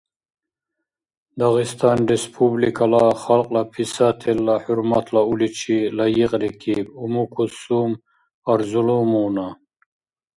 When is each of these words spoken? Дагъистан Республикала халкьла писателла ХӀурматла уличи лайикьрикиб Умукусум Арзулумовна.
Дагъистан 1.39 1.99
Республикала 2.13 3.05
халкьла 3.23 3.63
писателла 3.75 4.55
ХӀурматла 4.63 5.21
уличи 5.31 5.77
лайикьрикиб 5.97 6.87
Умукусум 7.03 7.91
Арзулумовна. 8.51 9.47